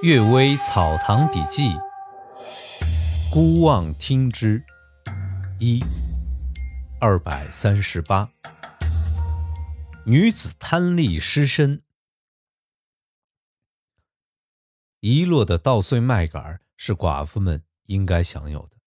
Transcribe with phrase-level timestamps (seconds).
[0.02, 1.68] 《岳微草堂笔记》
[3.30, 4.64] 孤望听之。
[5.58, 5.84] 一。
[6.98, 8.30] 二百三十八，
[10.06, 11.82] 女子贪利失身，
[15.00, 18.78] 遗落的稻穗麦秆是寡妇们应该享有的。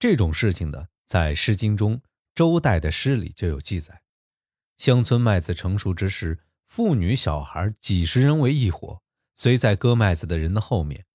[0.00, 2.02] 这种事情呢，在《诗经》中
[2.34, 4.02] 周代的诗里就有记载：
[4.76, 9.00] 乡村麦子成熟之时，妇女小孩几十人为一伙。
[9.42, 11.06] 随在割麦子的人的后面，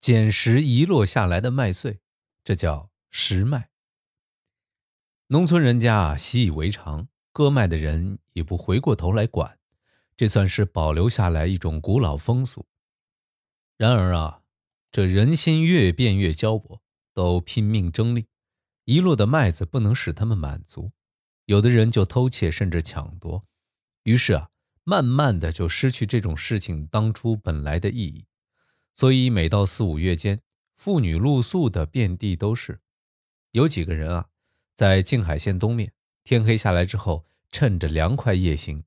[0.00, 2.00] 捡拾遗落下来的麦穗，
[2.42, 3.68] 这叫拾麦。
[5.26, 9.58] 农村人家习以为常，割麦的人也不回过头来管，
[10.16, 12.66] 这算是保留下来一种古老风俗。
[13.76, 14.40] 然而啊，
[14.90, 16.80] 这人心越变越焦薄，
[17.12, 18.28] 都拼命争利，
[18.84, 20.92] 遗落的麦子不能使他们满足，
[21.44, 23.44] 有的人就偷窃甚至抢夺，
[24.04, 24.48] 于是啊。
[24.88, 28.24] 慢慢的就失去这种事情当初本来的意义，
[28.94, 30.40] 所以每到四五月间，
[30.76, 32.80] 妇女露宿的遍地都是。
[33.50, 34.28] 有几个人啊，
[34.74, 35.92] 在静海县东面，
[36.24, 38.84] 天黑下来之后，趁着凉快夜行，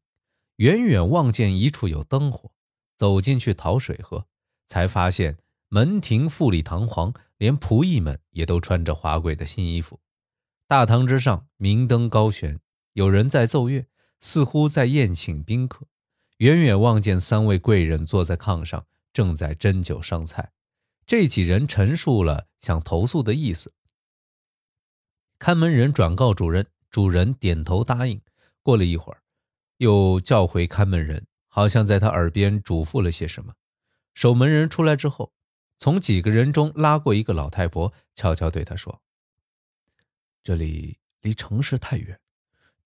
[0.56, 2.52] 远远望见一处有灯火，
[2.98, 4.26] 走进去讨水喝，
[4.66, 5.38] 才发现
[5.70, 10.00] 门庭富丽堂皇，连仆役们也都穿着华贵的新衣服，
[10.66, 12.60] 大堂之上明灯高悬，
[12.94, 13.86] 有人在奏乐。
[14.24, 15.88] 似乎在宴请宾客，
[16.42, 20.52] 远远望见三位贵人坐在炕上，正在斟酒上菜。
[21.06, 23.74] 这几人陈述了想投诉的意思。
[25.38, 28.20] 看门人转告主人，主人点头答应。
[28.64, 29.22] 过了一会儿，
[29.78, 33.54] 又叫回看门人，好像在他耳边嘱咐了些什么。
[34.16, 35.32] 守门人出来之后，
[35.78, 39.04] 从几个人中拉过一个老太婆，悄悄对他说
[40.42, 42.20] ：“这里离城市太远。”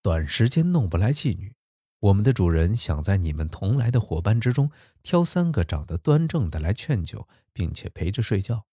[0.03, 1.55] 短时间弄不来妓女，
[1.99, 4.69] 我们的主人想在你们同来的伙伴之中
[5.01, 8.65] 挑三个长得端正的来劝酒，并且陪着睡觉。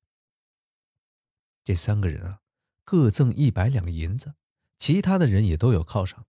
[1.65, 2.41] 这三个人啊，
[2.85, 4.35] 各赠一百两银子，
[4.79, 6.27] 其他的人也都有犒赏。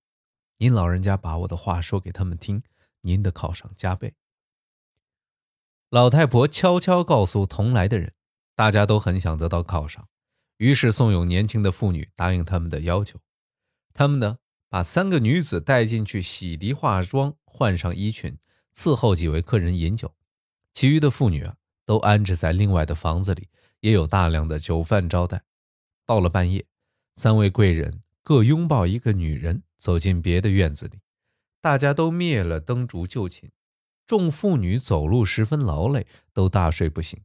[0.58, 2.64] 您老人家把我的话说给他们听，
[3.02, 4.14] 您的犒赏加倍。
[5.90, 8.14] 老太婆悄悄告诉同来的人，
[8.56, 10.08] 大家都很想得到犒赏，
[10.58, 13.20] 于是怂恿年轻的妇女答应他们的要求。
[13.94, 14.38] 他们呢？
[14.74, 18.40] 把三个女子带进去洗涤化妆，换上衣裙，
[18.76, 20.16] 伺候几位客人饮酒。
[20.72, 23.50] 其余的妇女啊，都安置在另外的房子里，
[23.82, 25.44] 也有大量的酒饭招待。
[26.08, 26.66] 到了半夜，
[27.16, 31.02] 三位贵人各拥抱一个女人，走进别的院子里。
[31.62, 33.52] 大家都灭了灯烛就寝。
[34.08, 37.22] 众妇女走路十分劳累，都大睡不醒。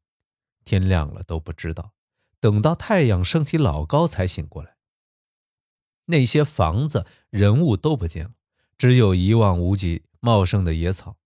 [0.67, 1.93] 天亮了都不知道，
[2.41, 4.75] 等到太阳升起老高才醒过来。
[6.11, 8.33] 那些房子、人物都不见了，
[8.79, 11.17] 只有一望无际茂盛的野草。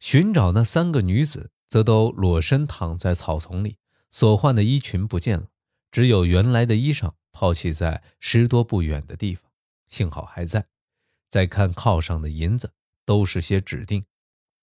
[0.00, 3.78] 寻找那三个女子，则都裸身躺在草丛里，
[4.10, 5.46] 所换的衣裙不见了，
[5.92, 9.50] 只有原来的衣裳抛弃在十多步远的地方，
[9.88, 10.66] 幸好还在。
[11.28, 12.72] 再看靠上的银子，
[13.04, 14.04] 都是些指定。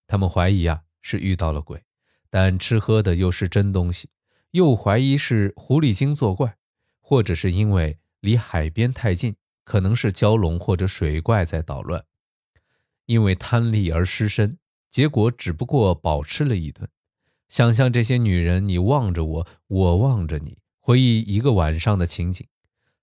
[0.06, 1.82] 他们怀疑啊是遇到了鬼，
[2.28, 4.10] 但吃喝的又是真东西，
[4.50, 6.58] 又怀疑是狐狸精作怪，
[7.00, 7.96] 或者是因为。
[8.20, 12.04] 离海边太近，可能是蛟龙或者水怪在捣乱。
[13.06, 14.58] 因为贪利而失身，
[14.90, 16.88] 结果只不过饱吃了一顿。
[17.48, 22.46] 想象这些女人，你望着我，我望着你，回忆一个晚上的情景，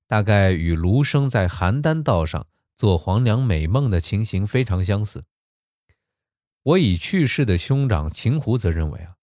[0.08, 5.26] 大概与卢生在邯郸道上做黄粱美梦的情形非常相似。
[6.64, 9.16] 我已去世的兄长秦胡则认为啊，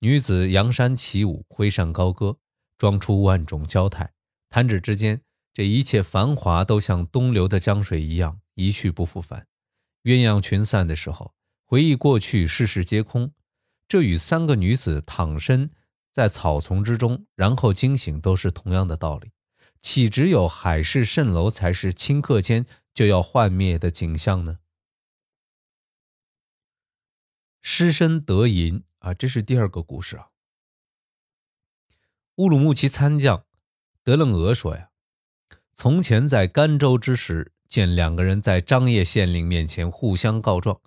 [0.00, 2.38] 女子扬山起舞，挥扇高歌，
[2.76, 4.12] 装出万种娇态。
[4.48, 9.46] 弹指之间，这一切繁华都像东流的江水一样一去不复返。
[10.02, 11.34] 鸳鸯群散的时候，
[11.64, 13.32] 回忆过去，世事皆空。
[13.88, 15.70] 这与三个女子躺身
[16.12, 19.32] 在草丛之中，然后惊醒，都是同样的道理。
[19.80, 24.58] 岂只有海市蜃楼才是顷刻间就要幻灭的景象呢？
[27.62, 30.30] 失身得银啊，这是第二个故事啊。
[32.36, 33.45] 乌鲁木齐参将。
[34.06, 34.90] 德楞俄说：“呀，
[35.74, 40.80] 从前在甘州之时，见两个人在张掖县令面前互相告状，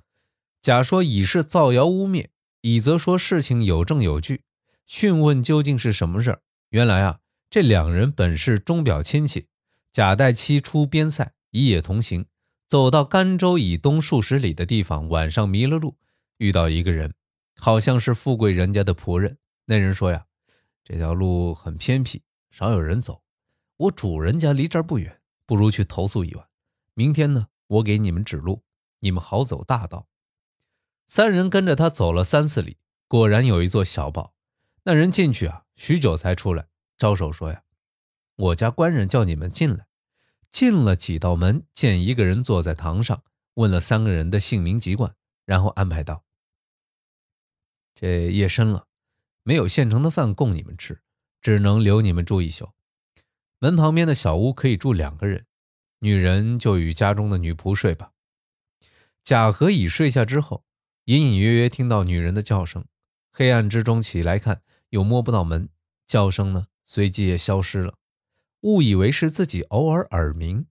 [0.61, 2.27] 甲说乙是造谣污蔑，
[2.61, 4.43] 乙则说事情有证有据。
[4.85, 6.41] 讯问究竟是什么事儿？
[6.69, 7.19] 原来啊，
[7.49, 9.47] 这两人本是钟表亲戚，
[9.91, 12.25] 甲带妻出边塞，乙也同行，
[12.69, 15.97] 走到甘州以东数十里的地方，晚上迷了路，
[16.37, 17.13] 遇到一个人，
[17.57, 19.37] 好像是富贵人家的仆人。
[19.65, 20.23] 那人说呀，
[20.85, 23.23] 这条路很偏僻。”少有人走，
[23.77, 26.47] 我主人家离这儿不远，不如去投宿一晚。
[26.93, 28.63] 明天呢，我给你们指路，
[28.99, 30.07] 你们好走大道。
[31.05, 34.33] 三人跟着他走了三四里，果然有一座小堡。
[34.83, 36.67] 那人进去啊，许久才出来，
[36.97, 37.63] 招手说呀
[38.35, 39.87] ：“我家官人叫你们进来。”
[40.51, 43.23] 进了几道门，见一个人坐在堂上，
[43.53, 45.15] 问了三个人的姓名籍贯，
[45.45, 46.23] 然后安排道
[47.93, 48.87] ：“这夜深了，
[49.43, 51.01] 没有现成的饭供你们吃，
[51.41, 52.69] 只能留你们住一宿。
[53.59, 55.45] 门旁边的小屋可以住两个人，
[55.99, 58.11] 女人就与家中的女仆睡吧。”
[59.23, 60.63] 贾和乙睡下之后，
[61.05, 62.85] 隐隐约约听到女人的叫声，
[63.31, 65.69] 黑暗之中起来看，又摸不到门，
[66.07, 67.95] 叫声呢随即也消失了。
[68.61, 70.65] 误以为是自己偶尔耳鸣，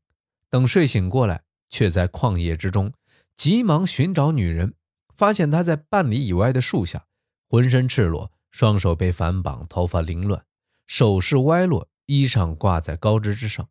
[0.51, 2.93] 等睡醒过来，却在旷野之中，
[3.37, 4.75] 急忙寻找女人，
[5.15, 7.07] 发现她在半里以外的树下，
[7.49, 10.45] 浑身赤裸，双手被反绑，头发凌乱，
[10.89, 13.69] 手势歪落，衣裳挂在高枝之上。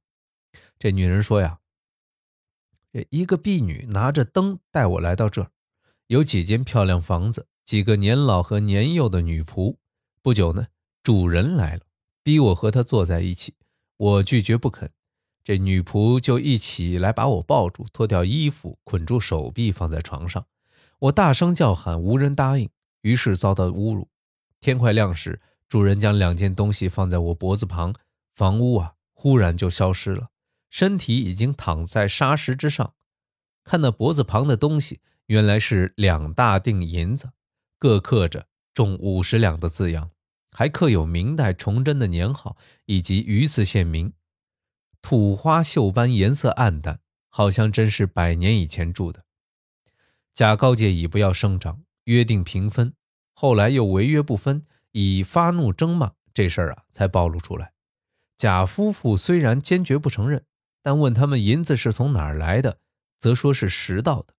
[0.79, 1.59] 这女人说呀
[2.93, 5.51] ：“这一个婢女拿着灯带我来到这儿，
[6.05, 9.75] 有几间漂亮房子，几个年老和年幼的女仆。
[10.21, 10.67] 不久呢，
[11.01, 11.81] 主人来了，
[12.23, 13.55] 逼我和他坐在一起。”
[13.97, 14.91] 我拒绝不肯，
[15.43, 20.45] 这女仆就一起来把我抱住，脱掉衣服，捆住手臂，放在床上。
[20.99, 22.69] 我大声叫喊，无人答应，
[23.01, 24.07] 于是遭到侮辱。
[24.61, 27.93] 天快亮时，主人将两件东西放在我脖子旁，
[28.33, 30.29] 房屋啊，忽然就消失了，
[30.69, 32.93] 身体已经躺在沙石之上。
[33.63, 37.31] 看那脖子旁的东西，原来是两大锭银子，
[37.77, 40.11] 各刻着“重五十两”的字样。
[40.51, 44.13] 还刻有明代崇祯的年号以及榆次县名，
[45.01, 49.25] 土花锈斑，颜色暗淡，好像真是百年以前铸的。
[50.33, 52.93] 贾告诫乙不要声张，约定平分，
[53.33, 54.63] 后来又违约不分，
[54.99, 57.71] 乙发怒争骂，这事儿啊才暴露出来。
[58.35, 60.43] 贾夫妇虽然坚决不承认，
[60.81, 62.79] 但问他们银子是从哪儿来的，
[63.19, 64.33] 则说是拾到的；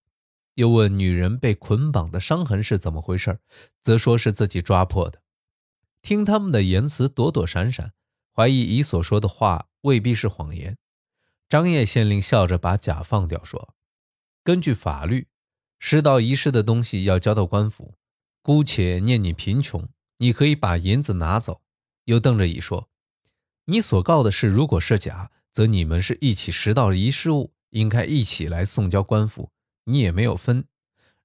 [0.54, 3.38] 又问女人被捆绑的伤痕是怎么回事，
[3.84, 5.22] 则说是自己抓破的。
[6.02, 7.92] 听他们的言辞躲躲闪闪，
[8.34, 10.76] 怀疑乙所说的话未必是谎言。
[11.48, 13.76] 张掖县令笑着把甲放掉，说
[14.42, 15.28] ：“根据法律，
[15.78, 17.94] 拾到遗失的东西要交到官府。
[18.42, 19.88] 姑且念你贫穷，
[20.18, 21.62] 你可以把银子拿走。”
[22.04, 22.88] 又瞪着乙说
[23.66, 29.50] ：“你所告的事如果是假，则你们是一起拾到遗失物，应该一起来送交官府，
[29.84, 30.66] 你也没有分。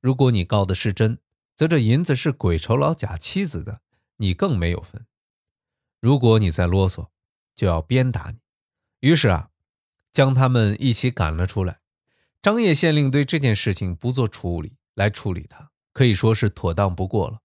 [0.01, 1.19] 如果你告的是真，
[1.55, 3.81] 则这银子是鬼酬劳假妻子的。”
[4.17, 5.05] 你更没有分。
[5.99, 7.07] 如果你再啰嗦，
[7.55, 8.37] 就要鞭打你。
[8.99, 9.49] 于是啊，
[10.13, 11.79] 将他们一起赶了出来。
[12.41, 17.41] 张掖县令对这件事情不做处理，来处理他，可以说是妥当不过了。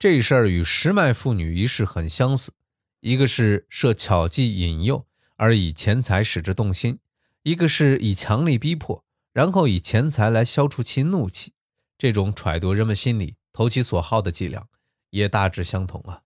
[0.00, 2.54] 这事儿与石脉妇女一事很相似，
[3.00, 5.06] 一个是设巧计引诱，
[5.36, 6.94] 而以钱财使之动心；
[7.42, 9.04] 一个是以强力逼迫，
[9.34, 11.52] 然后以钱财来消除其怒气。
[11.98, 14.66] 这种揣度人们心理、投其所好的伎俩。
[15.10, 16.22] 也大致相同啊。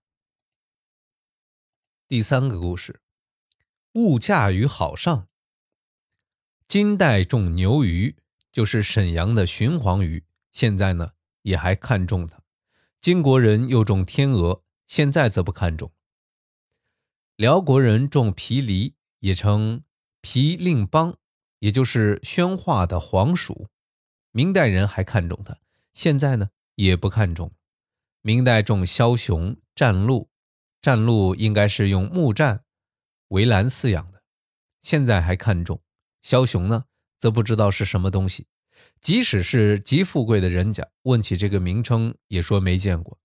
[2.07, 3.01] 第三个故事，
[3.95, 5.27] 物价与好上。
[6.67, 8.15] 金代种牛鱼，
[8.53, 10.23] 就是沈阳的鲟黄鱼，
[10.53, 11.11] 现在呢
[11.41, 12.44] 也还看重它。
[13.05, 15.91] 金国人又种天鹅，现在则不看重。
[17.35, 19.83] 辽国人种皮梨，也称
[20.21, 21.15] 皮令邦，
[21.59, 23.67] 也就是宣化的黄薯。
[24.31, 25.55] 明代人还看重它，
[25.93, 27.51] 现在呢也不看重。
[28.23, 30.31] 明代种枭雄、战鹿，
[30.81, 32.63] 战鹿应该是用木栈
[33.27, 34.23] 围栏饲养的。
[34.81, 35.79] 现在还看重
[36.23, 36.85] 枭雄呢，
[37.19, 38.47] 则不知道是什么东西。
[38.99, 43.17] 即使是极富贵的人家，问起这个名称，也说没见过。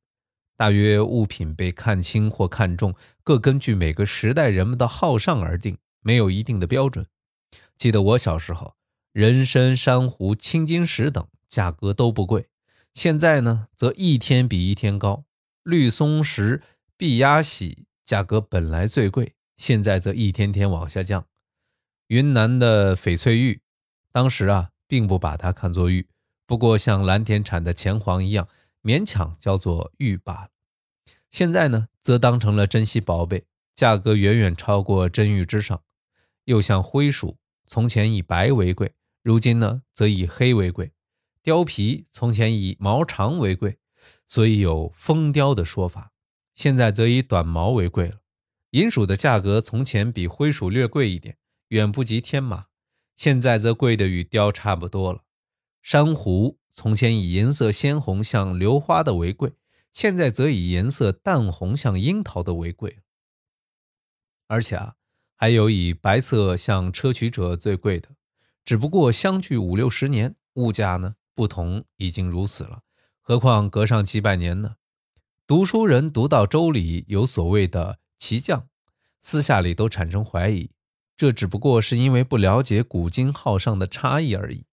[0.57, 7.07] 大约物品被看轻或看重，各根据每个时代人们的好尚而定，没有一定的标准。
[7.78, 8.75] 记得我小时候，
[9.12, 12.49] 人参、珊瑚、青金石等价格都不贵。
[12.92, 15.25] 现在呢，则一天比一天高。
[15.62, 16.62] 绿松石、
[16.97, 21.26] 碧鸭喜价格本来最贵，现在则一天天往下降。
[22.09, 23.62] 云南的翡翠玉，
[24.11, 26.09] 当时啊，并不把它看作玉，
[26.47, 28.49] 不过像蓝田产的钱黄一样，
[28.82, 30.49] 勉强叫做玉罢了。
[31.30, 33.44] 现在呢，则当成了珍稀宝贝，
[33.76, 35.80] 价格远远超过真玉之上。
[36.47, 38.92] 又像灰鼠，从前以白为贵，
[39.23, 40.90] 如今呢，则以黑为贵。
[41.44, 43.78] 貂皮从前以毛长为贵，
[44.26, 46.11] 所以有疯貂的说法。
[46.56, 48.16] 现在则以短毛为贵了。
[48.70, 51.37] 银鼠的价格从前比灰鼠略贵一点，
[51.68, 52.66] 远不及天马。
[53.20, 55.24] 现在则贵的与貂差不多了。
[55.82, 59.52] 珊瑚从前以颜色鲜红像榴花的为贵，
[59.92, 63.00] 现在则以颜色淡红像樱桃的为贵。
[64.46, 64.94] 而且啊，
[65.36, 68.08] 还有以白色像砗磲者最贵的，
[68.64, 71.16] 只不过相距五六十年，物价呢？
[71.34, 72.80] 不同已经如此了，
[73.20, 74.76] 何况隔上几百年呢？
[75.46, 78.66] 读书人读到周礼有所谓的骑将，
[79.20, 80.70] 私下里都产生怀疑，
[81.20, 84.64] 这只不过是因为不了解古今号上的差异而已。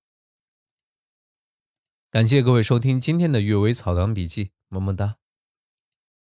[2.09, 5.17] 感谢各位收听今天的《阅微草堂笔记》，么么哒。